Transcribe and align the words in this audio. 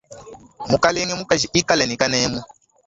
Mukalenge 0.69 1.13
mukaji 1.19 1.47
ikala 1.59 1.83
ne 1.85 1.95
kanemu. 2.01 2.39